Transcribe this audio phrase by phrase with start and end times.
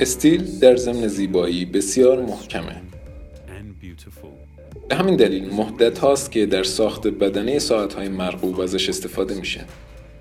[0.00, 2.82] استیل در ضمن زیبایی بسیار محکمه.
[4.88, 9.64] به همین دلیل مدت هاست که در ساخت بدنه ساعت های مرغوب ازش استفاده میشه.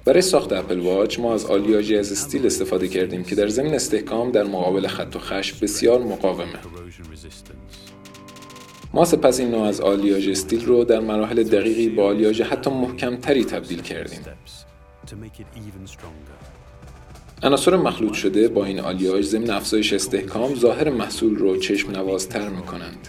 [0.05, 4.31] برای ساخت اپل واچ ما از آلیاژی از استیل استفاده کردیم که در زمین استحکام
[4.31, 6.59] در مقابل خط و خش بسیار مقاومه.
[8.93, 13.45] ما سپس این نوع از آلیاژ استیل رو در مراحل دقیقی با آلیاژ حتی محکمتری
[13.45, 14.19] تبدیل کردیم.
[17.43, 22.61] عناصر مخلوط شده با این آلیاژ ضمن افزایش استحکام ظاهر محصول رو چشم نوازتر می
[22.61, 23.07] کنند.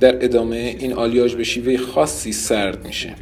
[0.00, 3.14] در ادامه این آلیاژ به شیوه خاصی سرد میشه.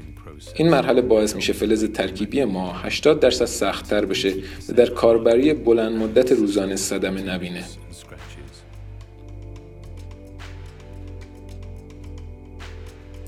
[0.54, 4.34] این مرحله باعث میشه فلز ترکیبی ما 80 درصد سختتر بشه
[4.68, 7.64] و در کاربری بلند مدت روزانه صدمه نبینه.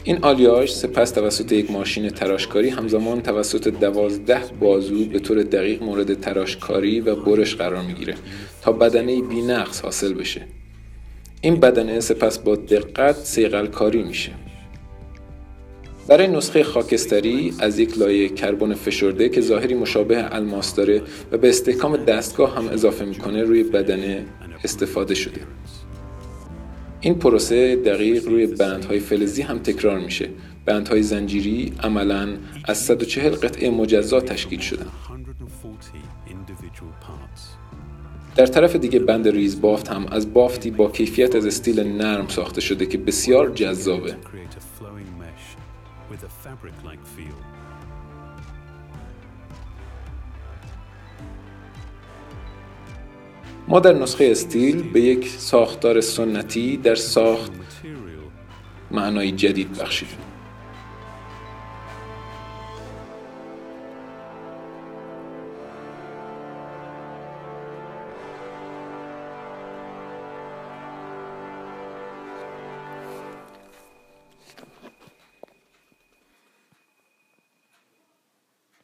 [0.07, 6.21] این آلیاژ سپس توسط یک ماشین تراشکاری همزمان توسط دوازده بازو به طور دقیق مورد
[6.21, 8.15] تراشکاری و برش قرار می‌گیره
[8.63, 10.41] تا بدنه بی نقص حاصل بشه.
[11.41, 14.33] این بدنه سپس با دقت سیقل کاری میشه.
[16.09, 21.49] برای نسخه خاکستری از یک لایه کربن فشرده که ظاهری مشابه الماس داره و به
[21.49, 24.25] استحکام دستگاه هم اضافه می‌کنه روی بدنه
[24.65, 25.41] استفاده شده.
[27.05, 30.29] این پروسه دقیق روی بندهای فلزی هم تکرار میشه.
[30.65, 32.29] بندهای زنجیری عملا
[32.65, 34.87] از 140 قطعه مجزا تشکیل شدن.
[38.37, 42.61] در طرف دیگه بند ریز بافت هم از بافتی با کیفیت از استیل نرم ساخته
[42.61, 44.17] شده که بسیار جذابه.
[53.69, 57.53] ما در نسخه استیل به یک ساختار سنتی در ساخت
[58.91, 60.34] معنای جدید بخشیدیم